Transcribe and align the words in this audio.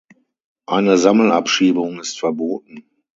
Eine 0.65 0.97
Sammelabschiebung 0.97 1.99
ist 1.99 2.19
verboten. 2.19 2.85